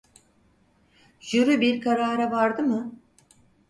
[1.19, 2.93] Jüri bir karara vardı mı?